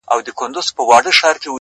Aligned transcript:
خیر 0.09 0.21
دی 0.25 0.31
قبر 0.31 0.51
ته 0.53 0.53
دي 0.55 0.61
هم 0.69 0.75
په 0.75 0.81
یوه 0.83 0.93
حال 0.95 1.03
نه 1.07 1.11
راځي؛ 1.25 1.49